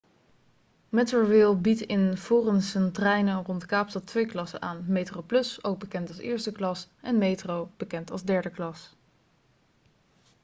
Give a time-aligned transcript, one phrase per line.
[0.89, 6.51] metrorail biedt in de forensentreinen rond kaapstad twee klassen aan: metroplus ook bekend als eerste
[6.51, 8.95] klas en metro bekend als derde klas